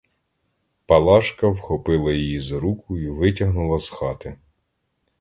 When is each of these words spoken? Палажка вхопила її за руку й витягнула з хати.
Палажка 0.87 1.47
вхопила 1.49 2.11
її 2.13 2.39
за 2.39 2.59
руку 2.59 2.97
й 2.97 3.07
витягнула 3.07 3.79
з 3.79 3.89
хати. 3.89 4.37